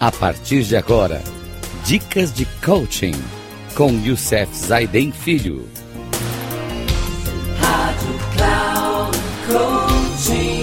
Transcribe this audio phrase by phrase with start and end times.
[0.00, 1.20] A partir de agora,
[1.84, 3.14] dicas de coaching
[3.76, 5.64] com Youssef Zaiden Filho.
[7.58, 10.62] Rádio Cloud Coaching.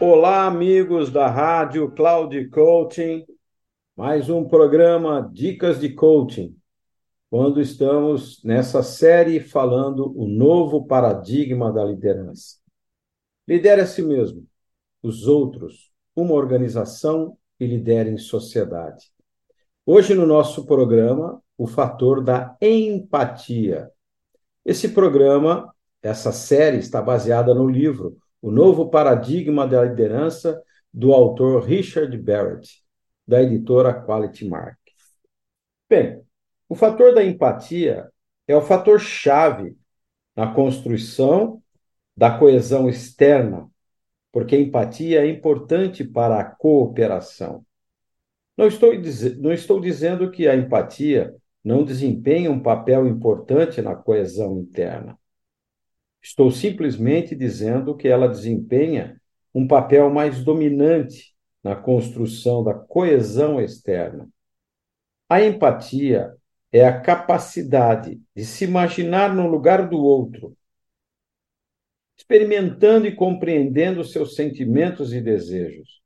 [0.00, 3.24] Olá, amigos da Rádio Cloud Coaching.
[3.96, 6.56] Mais um programa Dicas de Coaching.
[7.30, 12.56] Quando estamos nessa série falando o novo paradigma da liderança.
[13.46, 14.50] Lidere a si mesmo
[15.02, 19.10] os outros, uma organização e lidere em sociedade.
[19.84, 23.90] Hoje, no nosso programa, o fator da empatia.
[24.64, 31.64] Esse programa, essa série, está baseada no livro O Novo Paradigma da Liderança, do autor
[31.64, 32.82] Richard Barrett,
[33.26, 34.78] da editora Quality Mark.
[35.88, 36.22] Bem,
[36.68, 38.10] o fator da empatia
[38.46, 39.76] é o fator chave
[40.36, 41.62] na construção
[42.16, 43.70] da coesão externa
[44.32, 47.64] porque a empatia é importante para a cooperação.
[48.56, 48.92] Não estou,
[49.38, 55.18] não estou dizendo que a empatia não desempenha um papel importante na coesão interna.
[56.20, 59.20] Estou simplesmente dizendo que ela desempenha
[59.54, 64.28] um papel mais dominante na construção da coesão externa.
[65.28, 66.34] A empatia
[66.72, 70.56] é a capacidade de se imaginar no lugar do outro
[72.22, 76.00] experimentando e compreendendo seus sentimentos e desejos,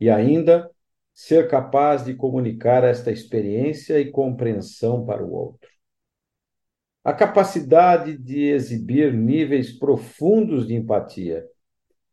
[0.00, 0.68] e ainda
[1.14, 5.70] ser capaz de comunicar esta experiência e compreensão para o outro.
[7.04, 11.46] A capacidade de exibir níveis profundos de empatia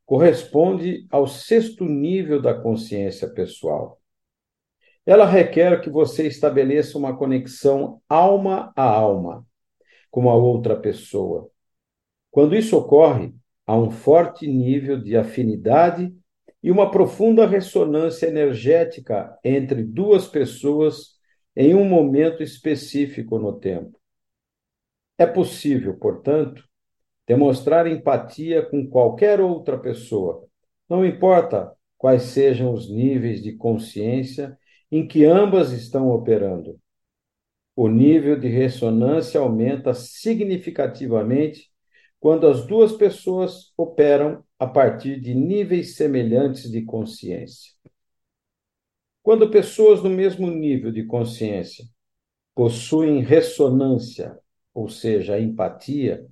[0.06, 4.00] corresponde ao sexto nível da consciência pessoal.
[5.06, 9.44] Ela requer que você estabeleça uma conexão alma a alma
[10.12, 11.50] com a outra pessoa,
[12.34, 13.32] quando isso ocorre,
[13.64, 16.12] há um forte nível de afinidade
[16.64, 21.12] e uma profunda ressonância energética entre duas pessoas
[21.56, 24.00] em um momento específico no tempo.
[25.16, 26.68] É possível, portanto,
[27.28, 30.44] demonstrar empatia com qualquer outra pessoa,
[30.90, 34.58] não importa quais sejam os níveis de consciência
[34.92, 36.80] em que ambas estão operando.
[37.76, 41.72] O nível de ressonância aumenta significativamente
[42.24, 47.74] quando as duas pessoas operam a partir de níveis semelhantes de consciência.
[49.22, 51.84] Quando pessoas no mesmo nível de consciência
[52.56, 54.40] possuem ressonância,
[54.74, 56.26] ou seja, empatia,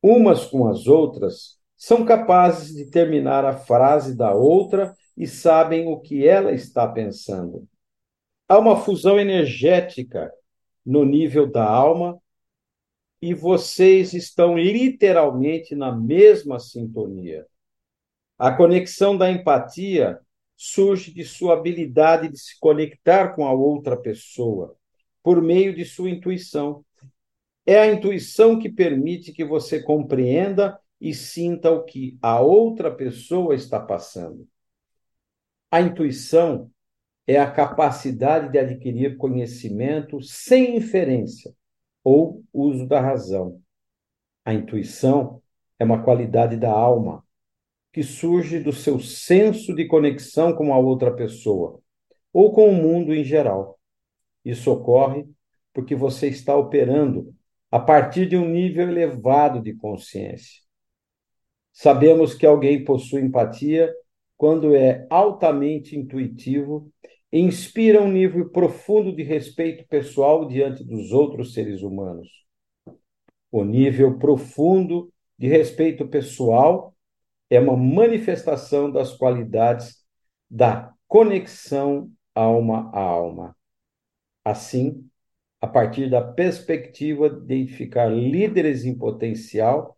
[0.00, 5.98] umas com as outras, são capazes de terminar a frase da outra e sabem o
[5.98, 7.66] que ela está pensando.
[8.48, 10.32] Há uma fusão energética
[10.86, 12.16] no nível da alma
[13.22, 17.46] e vocês estão literalmente na mesma sintonia.
[18.38, 20.18] A conexão da empatia
[20.56, 24.74] surge de sua habilidade de se conectar com a outra pessoa
[25.22, 26.84] por meio de sua intuição.
[27.66, 33.54] É a intuição que permite que você compreenda e sinta o que a outra pessoa
[33.54, 34.48] está passando.
[35.70, 36.70] A intuição
[37.26, 41.54] é a capacidade de adquirir conhecimento sem inferência
[42.02, 43.60] ou uso da razão.
[44.44, 45.42] A intuição
[45.78, 47.24] é uma qualidade da alma
[47.92, 51.80] que surge do seu senso de conexão com a outra pessoa
[52.32, 53.78] ou com o mundo em geral.
[54.44, 55.26] Isso ocorre
[55.72, 57.34] porque você está operando
[57.70, 60.60] a partir de um nível elevado de consciência.
[61.72, 63.92] Sabemos que alguém possui empatia
[64.36, 66.90] quando é altamente intuitivo
[67.32, 72.28] inspira um nível profundo de respeito pessoal diante dos outros seres humanos.
[73.50, 76.94] O nível profundo de respeito pessoal
[77.48, 80.04] é uma manifestação das qualidades
[80.50, 83.56] da conexão alma a alma.
[84.44, 85.08] Assim,
[85.60, 89.96] a partir da perspectiva de identificar líderes em potencial,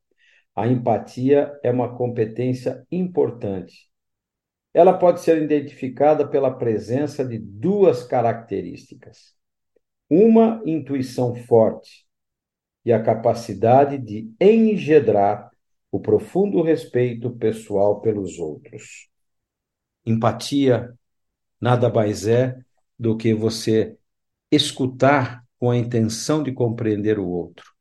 [0.54, 3.91] a empatia é uma competência importante
[4.74, 9.34] ela pode ser identificada pela presença de duas características:
[10.08, 12.06] uma intuição forte
[12.84, 15.50] e a capacidade de engendrar
[15.90, 19.08] o profundo respeito pessoal pelos outros.
[20.06, 20.92] Empatia
[21.60, 22.58] nada mais é
[22.98, 23.96] do que você
[24.50, 27.72] escutar com a intenção de compreender o outro,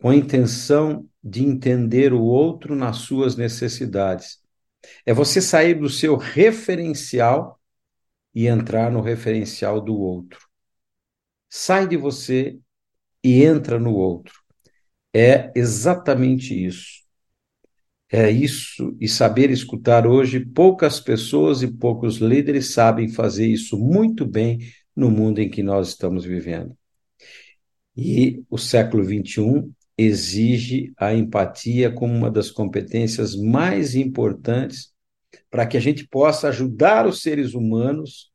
[0.00, 4.41] com a intenção de entender o outro nas suas necessidades
[5.06, 7.60] é você sair do seu referencial
[8.34, 10.40] e entrar no referencial do outro.
[11.48, 12.58] Sai de você
[13.22, 14.34] e entra no outro.
[15.14, 17.02] É exatamente isso.
[18.10, 24.26] é isso e saber escutar hoje, poucas pessoas e poucos líderes sabem fazer isso muito
[24.26, 24.58] bem
[24.94, 26.76] no mundo em que nós estamos vivendo.
[27.96, 29.70] E o século XXI
[30.02, 34.92] exige a empatia como uma das competências mais importantes
[35.50, 38.30] para que a gente possa ajudar os seres humanos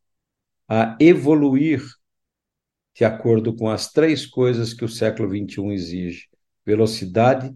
[0.67, 1.81] a evoluir
[2.95, 6.27] de acordo com as três coisas que o século XXI exige:
[6.65, 7.53] velocidade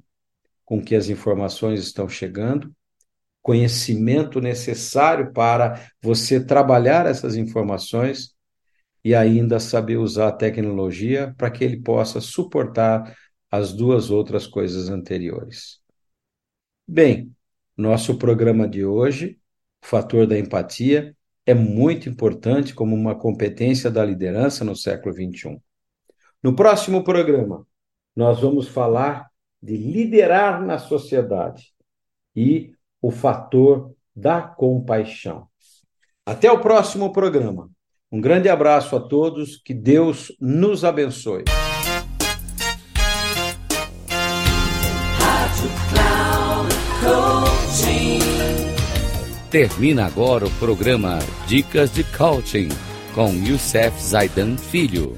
[0.63, 2.71] com que as informações estão chegando,
[3.41, 8.35] conhecimento necessário para você trabalhar essas informações
[9.03, 13.17] e ainda saber usar a tecnologia para que ele possa suportar
[13.51, 15.81] as duas outras coisas anteriores.
[16.87, 17.35] Bem,
[17.75, 19.37] nosso programa de hoje,
[19.83, 21.15] o fator da empatia,
[21.45, 25.61] é muito importante como uma competência da liderança no século XXI.
[26.41, 27.67] No próximo programa,
[28.15, 29.29] nós vamos falar
[29.61, 31.73] de liderar na sociedade
[32.35, 35.47] e o fator da compaixão.
[36.25, 37.69] Até o próximo programa.
[38.11, 41.43] Um grande abraço a todos, que Deus nos abençoe.
[49.51, 52.69] Termina agora o programa Dicas de Coaching
[53.13, 55.17] com Youssef Zaidan Filho.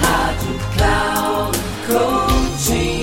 [0.00, 3.02] Rádio Cloud Coaching.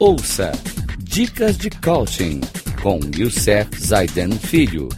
[0.00, 0.50] Ouça
[0.98, 2.40] Dicas de Coaching
[2.82, 4.88] com Youssef Zaiden Filho.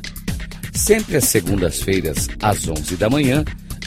[0.72, 3.44] Sempre às segundas-feiras, às 11 da manhã,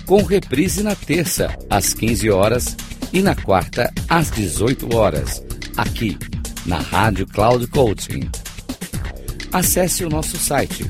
[0.07, 2.75] com reprise na terça, às 15 horas
[3.11, 5.43] e na quarta, às 18 horas,
[5.75, 6.17] aqui
[6.65, 8.31] na Rádio Cloud Coaching.
[9.51, 10.89] Acesse o nosso site